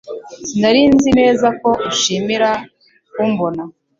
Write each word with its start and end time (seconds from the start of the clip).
Sinari 0.47 0.81
nzi 0.93 1.09
neza 1.19 1.47
ko 1.59 1.69
uzishimira 1.87 2.49
kumbona 3.13 3.63